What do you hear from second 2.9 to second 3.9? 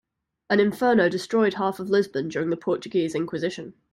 inquisition.